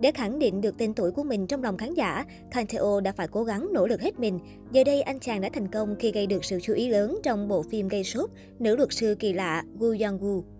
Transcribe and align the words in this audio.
Để 0.00 0.12
khẳng 0.12 0.38
định 0.38 0.60
được 0.60 0.78
tên 0.78 0.94
tuổi 0.94 1.10
của 1.10 1.22
mình 1.22 1.46
trong 1.46 1.62
lòng 1.62 1.76
khán 1.76 1.94
giả, 1.94 2.24
Kang 2.50 2.66
đã 3.04 3.12
phải 3.12 3.28
cố 3.28 3.44
gắng 3.44 3.68
nỗ 3.72 3.86
lực 3.86 4.00
hết 4.00 4.18
mình. 4.18 4.38
Giờ 4.72 4.84
đây, 4.84 5.02
anh 5.02 5.20
chàng 5.20 5.40
đã 5.40 5.48
thành 5.52 5.68
công 5.68 5.96
khi 5.98 6.12
gây 6.12 6.26
được 6.26 6.44
sự 6.44 6.58
chú 6.62 6.72
ý 6.72 6.88
lớn 6.88 7.18
trong 7.22 7.48
bộ 7.48 7.62
phim 7.62 7.88
gây 7.88 8.04
sốt 8.04 8.30
Nữ 8.58 8.76
luật 8.76 8.92
sư 8.92 9.16
kỳ 9.18 9.32
lạ 9.32 9.64
Woo 9.78 9.96
Young-woo. 9.96 10.57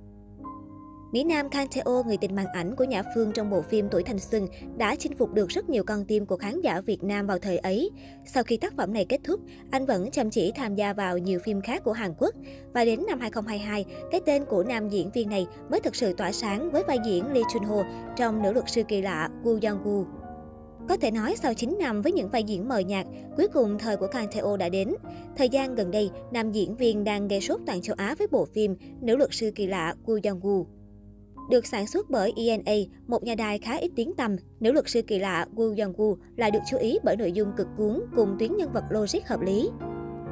Mỹ 1.12 1.24
Nam 1.24 1.48
Kang 1.48 1.66
Tae-o, 1.68 2.00
oh, 2.00 2.06
người 2.06 2.16
tình 2.16 2.34
màn 2.34 2.46
ảnh 2.46 2.76
của 2.76 2.84
Nhã 2.84 3.02
Phương 3.14 3.32
trong 3.32 3.50
bộ 3.50 3.62
phim 3.62 3.88
Tuổi 3.90 4.02
Thanh 4.02 4.18
Xuân, 4.18 4.46
đã 4.76 4.94
chinh 4.98 5.16
phục 5.16 5.34
được 5.34 5.48
rất 5.48 5.68
nhiều 5.68 5.84
con 5.84 6.04
tim 6.04 6.26
của 6.26 6.36
khán 6.36 6.60
giả 6.60 6.80
Việt 6.80 7.04
Nam 7.04 7.26
vào 7.26 7.38
thời 7.38 7.58
ấy. 7.58 7.90
Sau 8.26 8.42
khi 8.42 8.56
tác 8.56 8.76
phẩm 8.76 8.92
này 8.92 9.04
kết 9.04 9.20
thúc, 9.24 9.40
anh 9.70 9.86
vẫn 9.86 10.10
chăm 10.10 10.30
chỉ 10.30 10.52
tham 10.52 10.74
gia 10.74 10.92
vào 10.92 11.18
nhiều 11.18 11.38
phim 11.44 11.60
khác 11.60 11.84
của 11.84 11.92
Hàn 11.92 12.14
Quốc. 12.18 12.34
Và 12.74 12.84
đến 12.84 13.00
năm 13.08 13.20
2022, 13.20 13.84
cái 14.10 14.20
tên 14.26 14.44
của 14.44 14.64
nam 14.64 14.88
diễn 14.88 15.10
viên 15.10 15.28
này 15.28 15.46
mới 15.70 15.80
thực 15.80 15.96
sự 15.96 16.12
tỏa 16.12 16.32
sáng 16.32 16.70
với 16.70 16.82
vai 16.84 16.98
diễn 17.04 17.32
Lee 17.32 17.42
Chun-ho 17.42 17.84
trong 18.16 18.42
Nữ 18.42 18.52
luật 18.52 18.70
sư 18.70 18.82
kỳ 18.88 19.02
lạ 19.02 19.28
Woo 19.44 19.58
Young-woo. 19.58 20.04
Có 20.88 20.96
thể 20.96 21.10
nói 21.10 21.34
sau 21.36 21.54
9 21.54 21.76
năm 21.80 22.02
với 22.02 22.12
những 22.12 22.28
vai 22.28 22.42
diễn 22.42 22.68
mờ 22.68 22.78
nhạt, 22.78 23.06
cuối 23.36 23.48
cùng 23.48 23.78
thời 23.78 23.96
của 23.96 24.06
Kang 24.06 24.28
Tae-o 24.28 24.52
oh 24.52 24.58
đã 24.58 24.68
đến. 24.68 24.94
Thời 25.36 25.48
gian 25.48 25.74
gần 25.74 25.90
đây, 25.90 26.10
nam 26.32 26.52
diễn 26.52 26.76
viên 26.76 27.04
đang 27.04 27.28
gây 27.28 27.40
sốt 27.40 27.60
toàn 27.66 27.82
châu 27.82 27.94
Á 27.98 28.14
với 28.18 28.26
bộ 28.26 28.46
phim 28.54 28.76
Nữ 29.00 29.16
luật 29.16 29.30
sư 29.32 29.50
kỳ 29.54 29.66
lạ 29.66 29.94
Woo 30.06 30.20
Young-woo. 30.20 30.77
Được 31.48 31.66
sản 31.66 31.86
xuất 31.86 32.10
bởi 32.10 32.32
ENA, 32.36 32.72
một 33.06 33.24
nhà 33.24 33.34
đài 33.34 33.58
khá 33.58 33.76
ít 33.76 33.90
tiếng 33.96 34.14
tăm, 34.16 34.36
nữ 34.60 34.72
luật 34.72 34.88
sư 34.88 35.02
kỳ 35.02 35.18
lạ 35.18 35.46
Woo 35.54 35.74
Young-woo 35.74 36.16
lại 36.36 36.50
được 36.50 36.58
chú 36.70 36.76
ý 36.78 36.98
bởi 37.04 37.16
nội 37.16 37.32
dung 37.32 37.52
cực 37.56 37.66
cuốn 37.76 38.00
cùng 38.16 38.36
tuyến 38.38 38.56
nhân 38.56 38.72
vật 38.72 38.84
logic 38.90 39.26
hợp 39.26 39.40
lý. 39.40 39.70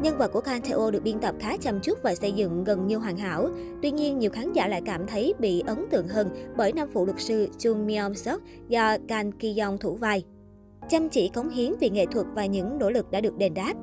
Nhân 0.03 0.19
vật 0.19 0.33
của 0.33 0.41
Kang 0.41 0.61
Tae-o 0.61 0.91
được 0.91 1.03
biên 1.03 1.21
tập 1.21 1.35
khá 1.41 1.57
chăm 1.57 1.81
chút 1.83 1.99
và 2.03 2.15
xây 2.15 2.33
dựng 2.33 2.65
gần 2.65 2.87
như 2.87 2.97
hoàn 2.97 3.17
hảo. 3.17 3.49
Tuy 3.83 3.91
nhiên, 3.91 4.19
nhiều 4.19 4.31
khán 4.31 4.53
giả 4.53 4.67
lại 4.69 4.83
cảm 4.87 5.07
thấy 5.07 5.35
bị 5.39 5.63
ấn 5.67 5.87
tượng 5.91 6.09
hơn 6.09 6.29
bởi 6.57 6.73
nam 6.73 6.89
phụ 6.93 7.07
luật 7.07 7.21
sư 7.21 7.49
Chung 7.59 7.87
Myung 7.87 8.15
Sok 8.15 8.43
do 8.69 8.97
Kang 9.09 9.31
Ki-yong 9.31 9.79
thủ 9.79 9.95
vai. 9.95 10.25
Chăm 10.89 11.09
chỉ 11.09 11.29
cống 11.29 11.49
hiến 11.49 11.73
vì 11.81 11.91
nghệ 11.91 12.07
thuật 12.07 12.27
và 12.35 12.47
những 12.47 12.79
nỗ 12.79 12.91
lực 12.91 13.11
đã 13.11 13.21
được 13.21 13.37
đền 13.37 13.55
đáp. 13.55 13.75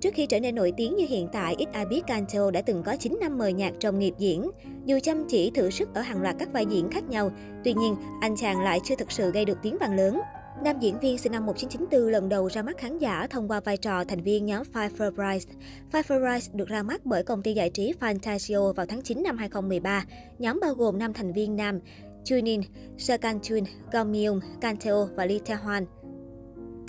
Trước 0.00 0.14
khi 0.14 0.26
trở 0.26 0.40
nên 0.40 0.54
nổi 0.54 0.72
tiếng 0.76 0.96
như 0.96 1.06
hiện 1.08 1.28
tại, 1.32 1.54
ít 1.58 1.68
ai 1.72 1.86
biết 1.86 2.06
Kanto 2.06 2.50
đã 2.50 2.62
từng 2.62 2.82
có 2.82 2.96
9 2.96 3.18
năm 3.20 3.38
mờ 3.38 3.48
nhạc 3.48 3.72
trong 3.80 3.98
nghiệp 3.98 4.14
diễn. 4.18 4.50
Dù 4.84 4.98
chăm 5.02 5.28
chỉ 5.28 5.50
thử 5.50 5.70
sức 5.70 5.94
ở 5.94 6.00
hàng 6.00 6.22
loạt 6.22 6.36
các 6.38 6.52
vai 6.52 6.66
diễn 6.66 6.90
khác 6.90 7.04
nhau, 7.08 7.30
tuy 7.64 7.74
nhiên 7.74 7.96
anh 8.20 8.36
chàng 8.36 8.60
lại 8.60 8.80
chưa 8.84 8.94
thực 8.96 9.12
sự 9.12 9.30
gây 9.30 9.44
được 9.44 9.58
tiếng 9.62 9.78
vang 9.78 9.96
lớn. 9.96 10.20
Nam 10.64 10.76
diễn 10.80 10.98
viên 11.00 11.18
sinh 11.18 11.32
năm 11.32 11.46
1994 11.46 12.12
lần 12.12 12.28
đầu 12.28 12.48
ra 12.48 12.62
mắt 12.62 12.78
khán 12.78 12.98
giả 12.98 13.26
thông 13.30 13.48
qua 13.48 13.60
vai 13.60 13.76
trò 13.76 14.04
thành 14.04 14.22
viên 14.22 14.46
nhóm 14.46 14.62
Five 14.72 14.90
for 14.98 15.10
Price. 15.10 15.52
Five 15.92 16.02
for 16.02 16.32
Price 16.32 16.52
được 16.54 16.68
ra 16.68 16.82
mắt 16.82 17.00
bởi 17.06 17.22
công 17.22 17.42
ty 17.42 17.52
giải 17.52 17.70
trí 17.70 17.94
Fantasio 18.00 18.72
vào 18.72 18.86
tháng 18.86 19.02
9 19.02 19.22
năm 19.22 19.36
2013. 19.38 20.04
Nhóm 20.38 20.60
bao 20.60 20.74
gồm 20.74 20.98
5 20.98 21.12
thành 21.12 21.32
viên 21.32 21.56
nam, 21.56 21.80
Chunin, 22.24 22.60
Sekan 22.98 23.40
Chun, 23.40 23.60
Gong 23.92 24.12
Myung, 24.12 24.40
Kanteo 24.60 25.08
và 25.16 25.26
Lee 25.26 25.38
Tae 25.46 25.56
Hwan. 25.56 25.84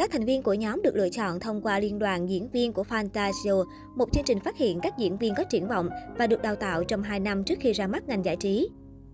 Các 0.02 0.12
thành 0.12 0.26
viên 0.26 0.44
của 0.44 0.54
nhóm 0.54 0.82
được 0.82 0.96
lựa 0.96 1.10
chọn 1.10 1.40
thông 1.40 1.62
qua 1.62 1.80
Liên 1.80 2.00
đoàn 2.00 2.30
Diễn 2.30 2.50
viên 2.50 2.74
của 2.74 2.84
Fantasio, 2.90 3.66
một 3.96 4.14
chương 4.14 4.24
trình 4.24 4.40
phát 4.40 4.58
hiện 4.58 4.80
các 4.80 4.98
diễn 4.98 5.18
viên 5.18 5.36
có 5.36 5.44
triển 5.44 5.68
vọng 5.68 5.90
và 6.18 6.28
được 6.28 6.42
đào 6.42 6.56
tạo 6.56 6.84
trong 6.84 7.04
2 7.04 7.20
năm 7.20 7.44
trước 7.44 7.56
khi 7.60 7.74
ra 7.74 7.88
mắt 7.88 8.08
ngành 8.08 8.26
giải 8.26 8.36
trí. 8.36 8.70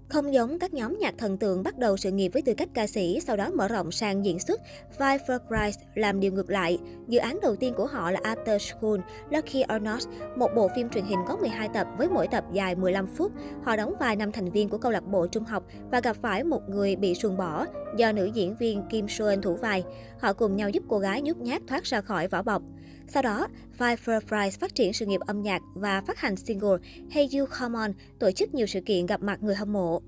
Không 0.09 0.33
giống 0.33 0.59
các 0.59 0.73
nhóm 0.73 0.97
nhạc 0.99 1.13
thần 1.17 1.37
tượng 1.37 1.63
bắt 1.63 1.77
đầu 1.77 1.97
sự 1.97 2.11
nghiệp 2.11 2.29
với 2.33 2.41
tư 2.41 2.53
cách 2.57 2.69
ca 2.73 2.87
sĩ, 2.87 3.19
sau 3.19 3.37
đó 3.37 3.49
mở 3.53 3.67
rộng 3.67 3.91
sang 3.91 4.25
diễn 4.25 4.39
xuất, 4.39 4.61
Five 4.97 5.17
for 5.27 5.39
Christ 5.49 5.79
làm 5.95 6.19
điều 6.19 6.31
ngược 6.31 6.49
lại. 6.49 6.79
Dự 7.07 7.19
án 7.19 7.39
đầu 7.41 7.55
tiên 7.55 7.73
của 7.73 7.85
họ 7.85 8.11
là 8.11 8.19
After 8.19 8.57
School, 8.57 8.99
Lucky 9.29 9.63
or 9.75 9.81
Not, 9.81 9.99
một 10.35 10.49
bộ 10.55 10.67
phim 10.75 10.89
truyền 10.89 11.05
hình 11.05 11.19
có 11.27 11.35
12 11.35 11.69
tập 11.73 11.87
với 11.97 12.09
mỗi 12.09 12.27
tập 12.27 12.43
dài 12.53 12.75
15 12.75 13.07
phút. 13.07 13.31
Họ 13.63 13.75
đóng 13.75 13.93
vai 13.99 14.15
năm 14.15 14.31
thành 14.31 14.51
viên 14.51 14.69
của 14.69 14.77
câu 14.77 14.91
lạc 14.91 15.07
bộ 15.07 15.27
trung 15.27 15.43
học 15.43 15.63
và 15.91 15.99
gặp 15.99 16.17
phải 16.21 16.43
một 16.43 16.61
người 16.69 16.95
bị 16.95 17.15
xuồng 17.15 17.37
bỏ 17.37 17.65
do 17.97 18.11
nữ 18.11 18.25
diễn 18.25 18.55
viên 18.59 18.83
Kim 18.89 19.07
Soen 19.07 19.41
thủ 19.41 19.55
vai. 19.55 19.83
Họ 20.19 20.33
cùng 20.33 20.55
nhau 20.55 20.69
giúp 20.69 20.83
cô 20.87 20.99
gái 20.99 21.21
nhút 21.21 21.37
nhát 21.37 21.61
thoát 21.67 21.83
ra 21.83 22.01
khỏi 22.01 22.27
vỏ 22.27 22.41
bọc. 22.41 22.61
Sau 23.07 23.23
đó, 23.23 23.47
Five 23.77 24.51
phát 24.59 24.75
triển 24.75 24.93
sự 24.93 25.05
nghiệp 25.05 25.21
âm 25.21 25.41
nhạc 25.41 25.61
và 25.73 26.01
phát 26.01 26.17
hành 26.17 26.35
single 26.35 26.77
Hey 27.11 27.29
You 27.37 27.45
Come 27.59 27.79
On, 27.79 27.91
tổ 28.19 28.31
chức 28.31 28.53
nhiều 28.53 28.67
sự 28.67 28.81
kiện 28.81 29.05
gặp 29.05 29.21
mặt 29.21 29.43
người 29.43 29.55
hâm 29.55 29.73
mộ. 29.73 30.01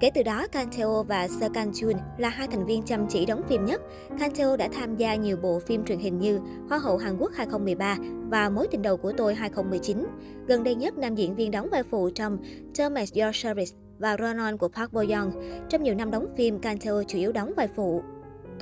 Kể 0.00 0.10
từ 0.14 0.22
đó, 0.22 0.46
Kanteo 0.52 1.02
và 1.02 1.28
Seo 1.28 1.50
Kang 1.50 1.70
Jun 1.70 1.94
là 2.18 2.28
hai 2.28 2.48
thành 2.48 2.66
viên 2.66 2.82
chăm 2.82 3.06
chỉ 3.08 3.26
đóng 3.26 3.42
phim 3.48 3.64
nhất. 3.64 3.80
Kanteo 4.18 4.56
đã 4.56 4.68
tham 4.72 4.96
gia 4.96 5.14
nhiều 5.14 5.36
bộ 5.36 5.58
phim 5.58 5.84
truyền 5.84 5.98
hình 5.98 6.18
như 6.18 6.40
Hoa 6.68 6.78
hậu 6.78 6.96
Hàn 6.96 7.16
Quốc 7.18 7.32
2013 7.34 7.96
và 8.30 8.48
Mối 8.48 8.68
tình 8.70 8.82
đầu 8.82 8.96
của 8.96 9.12
tôi 9.16 9.34
2019. 9.34 10.06
Gần 10.46 10.64
đây 10.64 10.74
nhất, 10.74 10.98
nam 10.98 11.14
diễn 11.14 11.34
viên 11.34 11.50
đóng 11.50 11.68
vai 11.70 11.82
phụ 11.82 12.10
trong 12.10 12.38
Term 12.78 12.94
as 12.94 13.12
Your 13.16 13.36
Service 13.36 13.72
và 13.98 14.16
Ronon 14.16 14.56
của 14.56 14.68
Park 14.68 14.92
Bo 14.92 15.00
Young. 15.00 15.32
Trong 15.68 15.82
nhiều 15.82 15.94
năm 15.94 16.10
đóng 16.10 16.26
phim, 16.36 16.58
Kanteo 16.58 17.02
chủ 17.08 17.18
yếu 17.18 17.32
đóng 17.32 17.52
vai 17.56 17.68
phụ. 17.76 18.02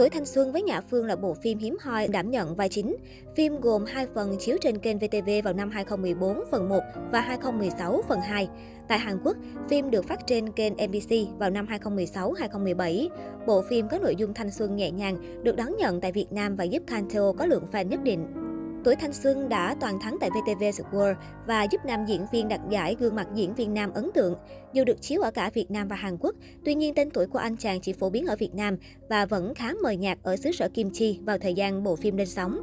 Tuổi 0.00 0.10
thanh 0.10 0.26
xuân 0.26 0.52
với 0.52 0.62
Nhã 0.62 0.80
Phương 0.80 1.06
là 1.06 1.16
bộ 1.16 1.34
phim 1.34 1.58
hiếm 1.58 1.76
hoi 1.80 2.08
đảm 2.08 2.30
nhận 2.30 2.56
vai 2.56 2.68
chính. 2.68 2.96
Phim 3.36 3.60
gồm 3.60 3.84
hai 3.84 4.06
phần 4.14 4.36
chiếu 4.38 4.56
trên 4.60 4.78
kênh 4.78 4.98
VTV 4.98 5.30
vào 5.44 5.54
năm 5.54 5.70
2014 5.70 6.44
phần 6.50 6.68
1 6.68 6.80
và 7.12 7.20
2016 7.20 8.02
phần 8.08 8.20
2. 8.20 8.48
Tại 8.88 8.98
Hàn 8.98 9.18
Quốc, 9.24 9.36
phim 9.68 9.90
được 9.90 10.04
phát 10.04 10.26
trên 10.26 10.52
kênh 10.52 10.72
MBC 10.72 11.38
vào 11.38 11.50
năm 11.50 11.66
2016-2017. 11.66 13.08
Bộ 13.46 13.62
phim 13.70 13.88
có 13.88 13.98
nội 13.98 14.16
dung 14.16 14.34
thanh 14.34 14.50
xuân 14.50 14.76
nhẹ 14.76 14.90
nhàng, 14.90 15.42
được 15.42 15.56
đón 15.56 15.76
nhận 15.78 16.00
tại 16.00 16.12
Việt 16.12 16.32
Nam 16.32 16.56
và 16.56 16.64
giúp 16.64 16.82
Kanteo 16.86 17.32
có 17.38 17.46
lượng 17.46 17.66
fan 17.72 17.88
nhất 17.88 18.00
định. 18.02 18.49
Tuổi 18.84 18.96
thanh 18.96 19.12
xuân 19.12 19.48
đã 19.48 19.76
toàn 19.80 20.00
thắng 20.00 20.16
tại 20.20 20.30
VTV 20.30 20.64
World 20.92 21.14
và 21.46 21.62
giúp 21.62 21.80
nam 21.84 22.06
diễn 22.06 22.26
viên 22.32 22.48
đạt 22.48 22.60
giải 22.70 22.96
gương 23.00 23.14
mặt 23.14 23.26
diễn 23.34 23.54
viên 23.54 23.74
nam 23.74 23.92
ấn 23.92 24.10
tượng. 24.14 24.34
Dù 24.72 24.84
được 24.84 25.02
chiếu 25.02 25.20
ở 25.20 25.30
cả 25.30 25.50
Việt 25.54 25.70
Nam 25.70 25.88
và 25.88 25.96
Hàn 25.96 26.16
Quốc, 26.20 26.34
tuy 26.64 26.74
nhiên 26.74 26.94
tên 26.94 27.10
tuổi 27.10 27.26
của 27.26 27.38
anh 27.38 27.56
chàng 27.56 27.80
chỉ 27.80 27.92
phổ 27.92 28.10
biến 28.10 28.26
ở 28.26 28.36
Việt 28.38 28.54
Nam 28.54 28.76
và 29.08 29.26
vẫn 29.26 29.54
khá 29.54 29.72
mờ 29.82 29.91
nhạt 29.91 30.18
ở 30.22 30.36
xứ 30.36 30.52
sở 30.52 30.68
Kim 30.68 30.91
Chi 30.91 31.18
vào 31.22 31.38
thời 31.38 31.54
gian 31.54 31.82
bộ 31.82 31.96
phim 31.96 32.16
lên 32.16 32.26
sóng. 32.26 32.58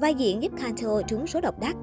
Vai 0.00 0.14
diễn 0.14 0.42
giúp 0.42 0.52
Kanto 0.62 1.02
trúng 1.02 1.26
số 1.26 1.40
độc 1.40 1.60
đắc. 1.60 1.76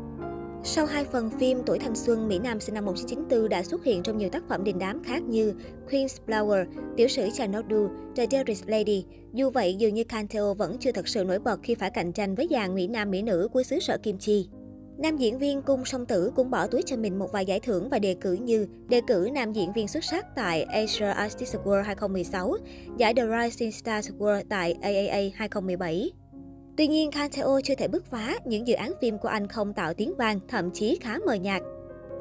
Sau 0.65 0.85
hai 0.85 1.05
phần 1.05 1.29
phim, 1.39 1.63
Tuổi 1.65 1.79
thanh 1.79 1.95
xuân, 1.95 2.27
Mỹ 2.27 2.39
Nam 2.39 2.59
sinh 2.59 2.75
năm 2.75 2.85
1994 2.85 3.49
đã 3.49 3.63
xuất 3.63 3.83
hiện 3.83 4.03
trong 4.03 4.17
nhiều 4.17 4.29
tác 4.29 4.43
phẩm 4.49 4.63
đình 4.63 4.79
đám 4.79 5.03
khác 5.03 5.23
như 5.23 5.53
Queen's 5.89 6.17
Flower, 6.27 6.65
Tiểu 6.97 7.07
sử 7.07 7.29
Chanodu, 7.29 7.89
The 8.15 8.25
Dearest 8.31 8.63
Lady. 8.67 9.05
Dù 9.33 9.49
vậy, 9.49 9.75
dường 9.75 9.93
như 9.93 10.03
Kanteo 10.03 10.53
vẫn 10.53 10.77
chưa 10.77 10.91
thật 10.91 11.07
sự 11.07 11.23
nổi 11.23 11.39
bật 11.39 11.59
khi 11.63 11.75
phải 11.75 11.89
cạnh 11.89 12.13
tranh 12.13 12.35
với 12.35 12.47
dàn 12.51 12.75
Mỹ 12.75 12.87
Nam 12.87 13.11
Mỹ 13.11 13.21
nữ 13.21 13.47
của 13.53 13.63
xứ 13.63 13.79
sở 13.79 13.97
Kim 13.97 14.17
Chi. 14.17 14.49
Nam 14.97 15.17
diễn 15.17 15.39
viên 15.39 15.61
Cung 15.61 15.85
Song 15.85 16.05
Tử 16.05 16.31
cũng 16.35 16.49
bỏ 16.49 16.67
túi 16.67 16.81
cho 16.85 16.97
mình 16.97 17.19
một 17.19 17.31
vài 17.31 17.45
giải 17.45 17.59
thưởng 17.59 17.89
và 17.89 17.99
đề 17.99 18.15
cử 18.21 18.33
như 18.33 18.67
đề 18.89 19.01
cử 19.07 19.29
nam 19.33 19.53
diễn 19.53 19.73
viên 19.73 19.87
xuất 19.87 20.03
sắc 20.03 20.25
tại 20.35 20.63
Asia 20.63 21.05
Artist 21.05 21.55
Award 21.55 21.83
2016, 21.83 22.55
giải 22.97 23.13
The 23.13 23.23
Rising 23.25 23.71
Stars 23.71 24.09
Award 24.11 24.43
tại 24.49 24.75
AAA 24.81 25.21
2017. 25.35 26.11
Tuy 26.77 26.87
nhiên, 26.87 27.11
Kanteo 27.11 27.59
chưa 27.63 27.75
thể 27.75 27.87
bứt 27.87 28.05
phá, 28.05 28.35
những 28.45 28.67
dự 28.67 28.73
án 28.73 28.91
phim 29.01 29.17
của 29.17 29.29
anh 29.29 29.47
không 29.47 29.73
tạo 29.73 29.93
tiếng 29.93 30.13
vang, 30.17 30.39
thậm 30.47 30.71
chí 30.71 30.99
khá 31.01 31.17
mờ 31.25 31.33
nhạt. 31.33 31.61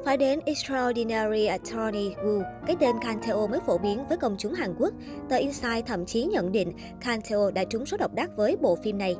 Phải 0.05 0.17
đến 0.17 0.39
Extraordinary 0.45 1.45
Attorney 1.45 2.09
Woo, 2.09 2.43
cái 2.67 2.75
tên 2.79 2.95
Kanteo 3.01 3.47
mới 3.47 3.59
phổ 3.65 3.77
biến 3.77 4.03
với 4.09 4.17
công 4.17 4.35
chúng 4.39 4.53
Hàn 4.53 4.75
Quốc. 4.79 4.93
Tờ 5.29 5.35
Inside 5.35 5.81
thậm 5.81 6.05
chí 6.05 6.23
nhận 6.23 6.51
định 6.51 6.71
Kanteo 7.01 7.51
đã 7.51 7.63
trúng 7.63 7.85
số 7.85 7.97
độc 7.97 8.13
đắc 8.13 8.29
với 8.35 8.57
bộ 8.61 8.75
phim 8.75 8.97
này. 8.97 9.15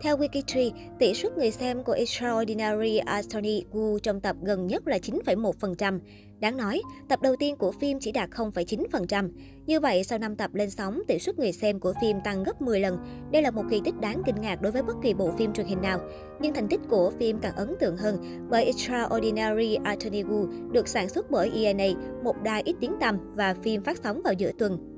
Theo 0.00 0.16
Wikitree, 0.16 0.70
tỷ 0.98 1.14
suất 1.14 1.38
người 1.38 1.50
xem 1.50 1.82
của 1.82 1.92
Extraordinary 1.92 2.96
Attorney 2.98 3.64
Woo 3.72 3.98
trong 3.98 4.20
tập 4.20 4.36
gần 4.42 4.66
nhất 4.66 4.88
là 4.88 4.98
9,1%. 4.98 5.98
Đáng 6.40 6.56
nói, 6.56 6.82
tập 7.08 7.22
đầu 7.22 7.36
tiên 7.36 7.56
của 7.56 7.72
phim 7.72 7.98
chỉ 8.00 8.12
đạt 8.12 8.30
0,9%. 8.30 9.30
Như 9.66 9.80
vậy, 9.80 10.04
sau 10.04 10.18
5 10.18 10.36
tập 10.36 10.54
lên 10.54 10.70
sóng, 10.70 11.02
tỷ 11.08 11.18
suất 11.18 11.38
người 11.38 11.52
xem 11.52 11.80
của 11.80 11.94
phim 12.00 12.16
tăng 12.24 12.44
gấp 12.44 12.62
10 12.62 12.80
lần. 12.80 12.98
Đây 13.32 13.42
là 13.42 13.50
một 13.50 13.62
kỳ 13.70 13.80
tích 13.84 13.94
đáng 14.00 14.22
kinh 14.26 14.40
ngạc 14.40 14.62
đối 14.62 14.72
với 14.72 14.82
bất 14.82 14.96
kỳ 15.02 15.14
bộ 15.14 15.32
phim 15.38 15.52
truyền 15.52 15.66
hình 15.66 15.82
nào. 15.82 16.00
Nhưng 16.40 16.54
thành 16.54 16.68
tích 16.68 16.80
của 16.88 17.12
phim 17.18 17.38
càng 17.38 17.56
ấn 17.56 17.74
tượng 17.80 17.96
hơn 17.96 18.46
bởi 18.50 18.64
Extraordinary 18.64 19.74
Attorney 19.84 20.22
Woo 20.22 20.72
được 20.72 20.88
sản 20.88 21.08
xuất 21.08 21.30
bởi 21.30 21.50
ENA, 21.54 21.88
một 22.24 22.42
đài 22.42 22.62
ít 22.64 22.76
tiếng 22.80 22.92
tăm 23.00 23.18
và 23.34 23.54
phim 23.62 23.82
phát 23.82 23.98
sóng 24.04 24.22
vào 24.22 24.32
giữa 24.32 24.50
tuần. 24.58 24.95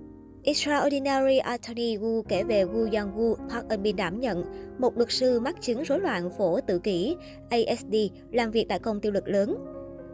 Extraordinary 0.49 1.39
Attorney 1.39 1.97
Wu 1.97 2.23
kể 2.23 2.45
về 2.45 2.65
Wu 2.65 2.93
Yang 2.93 3.17
Wu, 3.17 3.35
Park 3.49 3.69
Eun 3.69 3.83
Bin 3.83 3.97
đảm 3.97 4.21
nhận, 4.21 4.45
một 4.79 4.97
luật 4.97 5.13
sư 5.13 5.41
mắc 5.41 5.57
chứng 5.61 5.83
rối 5.83 6.01
loạn 6.01 6.31
phổ 6.39 6.61
tự 6.61 6.79
kỷ, 6.79 7.17
ASD, 7.51 7.95
làm 8.31 8.51
việc 8.51 8.67
tại 8.69 8.79
công 8.79 9.01
ty 9.01 9.11
luật 9.11 9.29
lớn. 9.29 9.57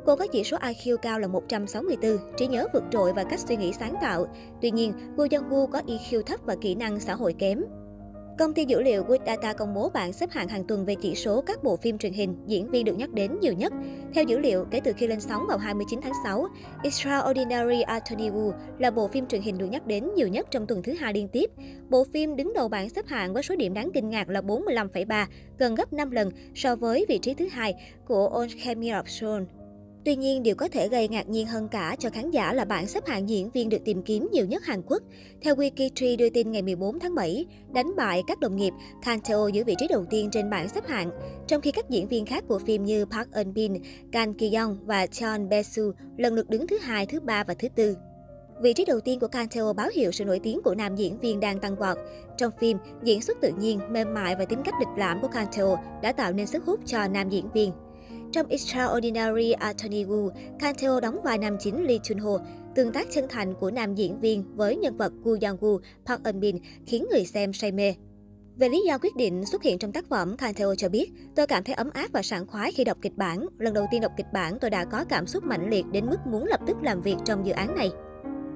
Cô 0.07 0.17
có 0.17 0.27
chỉ 0.27 0.45
số 0.45 0.57
IQ 0.57 0.97
cao 0.97 1.21
là 1.21 1.29
164, 1.29 2.19
trí 2.37 2.47
nhớ 2.47 2.67
vượt 2.73 2.83
trội 2.91 3.13
và 3.13 3.25
cách 3.25 3.41
suy 3.41 3.57
nghĩ 3.57 3.73
sáng 3.73 3.95
tạo. 4.03 4.27
Tuy 4.63 4.71
nhiên, 4.71 4.93
Wu 5.17 5.29
Yang 5.31 5.51
Wu 5.51 5.67
có 5.67 5.81
EQ 5.87 6.23
thấp 6.23 6.41
và 6.45 6.57
kỹ 6.61 6.75
năng 6.75 7.01
xã 7.01 7.15
hội 7.15 7.35
kém. 7.39 7.65
Công 8.39 8.55
ty 8.55 8.65
dữ 8.65 8.83
liệu 8.83 9.05
Good 9.05 9.21
Data 9.27 9.53
công 9.53 9.75
bố 9.75 9.91
bảng 9.91 10.13
xếp 10.13 10.31
hạng 10.31 10.49
hàng 10.49 10.65
tuần 10.65 10.85
về 10.85 10.95
chỉ 11.03 11.15
số 11.15 11.41
các 11.41 11.63
bộ 11.63 11.77
phim 11.77 11.99
truyền 11.99 12.13
hình, 12.13 12.37
diễn 12.47 12.71
viên 12.71 12.85
được 12.85 12.99
nhắc 12.99 13.11
đến 13.11 13.41
nhiều 13.41 13.53
nhất. 13.53 13.73
Theo 14.15 14.25
dữ 14.25 14.39
liệu, 14.39 14.65
kể 14.71 14.81
từ 14.85 14.93
khi 14.93 15.07
lên 15.07 15.21
sóng 15.21 15.45
vào 15.49 15.59
29 15.59 16.01
tháng 16.03 16.13
6, 16.25 16.47
Extraordinary 16.83 17.83
Attorney 17.83 18.31
Woo 18.31 18.53
là 18.79 18.91
bộ 18.91 19.09
phim 19.09 19.27
truyền 19.27 19.43
hình 19.43 19.59
được 19.59 19.67
nhắc 19.67 19.87
đến 19.87 20.15
nhiều 20.15 20.29
nhất 20.29 20.47
trong 20.51 20.67
tuần 20.67 20.83
thứ 20.83 20.93
hai 20.93 21.15
liên 21.15 21.29
tiếp. 21.29 21.51
Bộ 21.89 22.05
phim 22.13 22.37
đứng 22.37 22.53
đầu 22.53 22.69
bảng 22.69 22.91
xếp 22.91 23.07
hạng 23.07 23.33
với 23.33 23.43
số 23.43 23.57
điểm 23.57 23.75
đáng 23.75 23.91
kinh 23.95 24.11
ngạc 24.11 24.29
là 24.29 24.41
45,3, 24.41 25.27
gần 25.59 25.75
gấp 25.75 25.93
5 25.93 26.11
lần 26.11 26.31
so 26.55 26.77
với 26.77 27.07
vị 27.09 27.19
trí 27.19 27.35
thứ 27.35 27.49
hai 27.49 27.75
của 28.07 28.29
On 28.29 28.49
Camera 28.65 29.03
of 29.03 29.07
Soul. 29.07 29.64
Tuy 30.05 30.17
nhiên, 30.17 30.43
điều 30.43 30.55
có 30.55 30.69
thể 30.69 30.89
gây 30.89 31.09
ngạc 31.09 31.29
nhiên 31.29 31.47
hơn 31.47 31.69
cả 31.69 31.97
cho 31.99 32.11
khán 32.11 32.31
giả 32.31 32.53
là 32.53 32.65
bảng 32.65 32.87
xếp 32.87 33.07
hạng 33.07 33.29
diễn 33.29 33.51
viên 33.51 33.69
được 33.69 33.85
tìm 33.85 34.03
kiếm 34.03 34.29
nhiều 34.33 34.47
nhất 34.47 34.65
Hàn 34.65 34.83
Quốc. 34.87 35.03
Theo 35.43 35.55
Wikitree 35.55 36.17
đưa 36.17 36.31
tin 36.31 36.53
ngày 36.53 36.63
14 36.63 36.99
tháng 36.99 37.15
7, 37.15 37.47
đánh 37.75 37.97
bại 37.97 38.23
các 38.27 38.41
đồng 38.41 38.57
nghiệp, 38.57 38.73
Kang 39.05 39.21
Tae 39.21 39.37
Oh 39.37 39.53
giữ 39.53 39.65
vị 39.65 39.75
trí 39.79 39.89
đầu 39.89 40.05
tiên 40.11 40.29
trên 40.33 40.51
bảng 40.51 40.69
xếp 40.69 40.87
hạng, 40.87 41.11
trong 41.47 41.61
khi 41.61 41.73
các 41.73 41.91
diễn 41.91 42.09
viên 42.09 42.27
khác 42.27 42.45
của 42.49 42.59
phim 42.59 42.85
như 42.85 43.05
Park 43.05 43.33
Eun 43.33 43.55
Bin, 43.55 43.73
Kang 44.13 44.35
Ki 44.35 44.55
Young 44.55 44.79
và 44.87 45.07
Chon 45.07 45.49
Besu 45.49 45.93
lần 46.17 46.35
lượt 46.35 46.51
đứng 46.51 46.67
thứ 46.67 46.79
hai, 46.79 47.07
thứ 47.07 47.21
ba 47.21 47.45
và 47.45 47.55
thứ 47.55 47.69
tư. 47.69 47.97
Vị 48.63 48.73
trí 48.73 48.85
đầu 48.85 49.01
tiên 49.01 49.21
của 49.21 49.29
Kang 49.29 49.49
báo 49.73 49.89
hiệu 49.95 50.13
sự 50.13 50.25
nổi 50.25 50.41
tiếng 50.43 50.63
của 50.63 50.75
nam 50.75 50.97
diễn 50.97 51.19
viên 51.19 51.41
đang 51.41 51.59
tăng 51.59 51.77
vọt. 51.77 51.99
Trong 52.37 52.53
phim, 52.61 52.79
diễn 53.03 53.23
xuất 53.23 53.41
tự 53.41 53.51
nhiên, 53.59 53.81
mềm 53.91 54.15
mại 54.15 54.37
và 54.37 54.45
tính 54.45 54.63
cách 54.65 54.75
lịch 54.81 54.99
lãm 54.99 55.21
của 55.21 55.29
Kang 55.29 55.47
đã 56.03 56.13
tạo 56.13 56.33
nên 56.33 56.47
sức 56.47 56.65
hút 56.65 56.81
cho 56.87 57.09
nam 57.09 57.29
diễn 57.29 57.51
viên. 57.53 57.73
Trong 58.35 58.49
Extraordinary 58.49 59.53
Attorney 59.53 60.05
Woo, 60.05 60.31
Kang 60.59 60.75
đóng 61.01 61.21
vai 61.25 61.39
nam 61.39 61.57
chính 61.61 61.87
Lee 61.87 61.99
Chun 62.03 62.19
Ho. 62.19 62.31
Tương 62.75 62.93
tác 62.93 63.07
chân 63.11 63.25
thành 63.29 63.55
của 63.55 63.71
nam 63.71 63.95
diễn 63.95 64.21
viên 64.21 64.57
với 64.57 64.77
nhân 64.77 64.97
vật 64.97 65.13
Gu 65.23 65.37
Yang 65.41 65.57
Woo, 65.57 65.79
Park 66.07 66.25
Eun 66.25 66.41
Bin 66.41 66.57
khiến 66.87 67.07
người 67.11 67.25
xem 67.25 67.53
say 67.53 67.73
mê. 67.73 67.95
Về 68.57 68.69
lý 68.69 68.83
do 68.87 68.99
quyết 68.99 69.17
định 69.17 69.45
xuất 69.47 69.63
hiện 69.63 69.79
trong 69.79 69.93
tác 69.93 70.09
phẩm, 70.09 70.37
Kang 70.37 70.55
cho 70.79 70.89
biết, 70.89 71.13
tôi 71.37 71.47
cảm 71.47 71.65
thấy 71.65 71.75
ấm 71.75 71.91
áp 71.91 72.13
và 72.13 72.23
sảng 72.23 72.47
khoái 72.47 72.73
khi 72.73 72.85
đọc 72.85 72.99
kịch 73.03 73.17
bản. 73.17 73.47
Lần 73.59 73.75
đầu 73.75 73.87
tiên 73.91 74.01
đọc 74.01 74.13
kịch 74.17 74.33
bản, 74.33 74.59
tôi 74.61 74.71
đã 74.71 74.85
có 74.85 75.05
cảm 75.09 75.27
xúc 75.27 75.45
mạnh 75.45 75.71
liệt 75.71 75.85
đến 75.93 76.07
mức 76.07 76.19
muốn 76.27 76.47
lập 76.47 76.61
tức 76.67 76.77
làm 76.83 77.03
việc 77.03 77.17
trong 77.25 77.47
dự 77.47 77.53
án 77.53 77.75
này. 77.75 77.91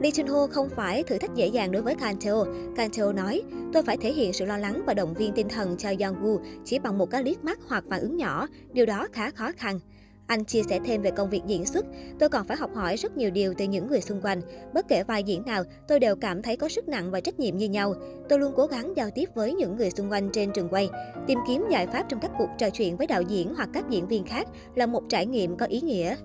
Lee 0.01 0.11
Chun 0.11 0.27
Ho 0.27 0.47
không 0.47 0.69
phải 0.69 1.03
thử 1.03 1.19
thách 1.19 1.35
dễ 1.35 1.47
dàng 1.47 1.73
đối 1.73 1.83
với 1.83 1.95
Kang 1.95 2.17
Teo. 2.25 2.45
Kang 2.77 2.91
Teo 2.91 3.13
nói, 3.13 3.43
tôi 3.73 3.83
phải 3.83 3.97
thể 3.97 4.13
hiện 4.13 4.33
sự 4.33 4.45
lo 4.45 4.57
lắng 4.57 4.83
và 4.87 4.95
động 4.95 5.15
viên 5.15 5.33
tinh 5.33 5.49
thần 5.49 5.77
cho 5.77 5.89
Young 5.89 6.23
Woo 6.23 6.39
chỉ 6.65 6.79
bằng 6.79 6.99
một 6.99 7.11
cái 7.11 7.23
liếc 7.23 7.45
mắt 7.45 7.59
hoặc 7.69 7.85
phản 7.91 8.01
ứng 8.01 8.17
nhỏ. 8.17 8.47
Điều 8.73 8.87
đó 8.87 9.07
khá 9.13 9.31
khó 9.31 9.53
khăn. 9.57 9.81
Anh 10.27 10.45
chia 10.45 10.63
sẻ 10.69 10.81
thêm 10.85 11.03
về 11.03 11.11
công 11.11 11.31
việc 11.31 11.43
diễn 11.47 11.67
xuất, 11.67 11.87
tôi 12.19 12.29
còn 12.29 12.47
phải 12.47 12.57
học 12.57 12.71
hỏi 12.75 12.97
rất 12.97 13.17
nhiều 13.17 13.31
điều 13.31 13.55
từ 13.59 13.65
những 13.65 13.87
người 13.87 14.01
xung 14.01 14.21
quanh. 14.21 14.41
Bất 14.75 14.89
kể 14.89 15.05
vai 15.05 15.23
diễn 15.23 15.43
nào, 15.47 15.65
tôi 15.89 16.01
đều 16.01 16.17
cảm 16.17 16.43
thấy 16.43 16.57
có 16.57 16.69
sức 16.69 16.89
nặng 16.89 17.11
và 17.11 17.21
trách 17.21 17.41
nhiệm 17.41 17.57
như 17.57 17.69
nhau. 17.69 17.95
Tôi 18.29 18.39
luôn 18.39 18.53
cố 18.57 18.67
gắng 18.67 18.93
giao 18.97 19.11
tiếp 19.15 19.29
với 19.35 19.55
những 19.55 19.77
người 19.77 19.91
xung 19.91 20.11
quanh 20.11 20.31
trên 20.33 20.53
trường 20.53 20.69
quay. 20.69 20.89
Tìm 21.27 21.39
kiếm 21.49 21.65
giải 21.71 21.87
pháp 21.87 22.09
trong 22.09 22.21
các 22.21 22.31
cuộc 22.39 22.49
trò 22.59 22.71
chuyện 22.71 22.97
với 22.97 23.07
đạo 23.07 23.23
diễn 23.23 23.55
hoặc 23.55 23.69
các 23.73 23.85
diễn 23.91 24.09
viên 24.09 24.25
khác 24.25 24.49
là 24.75 24.87
một 24.87 25.03
trải 25.09 25.27
nghiệm 25.27 25.57
có 25.57 25.67
ý 25.67 25.81
nghĩa. 25.81 26.17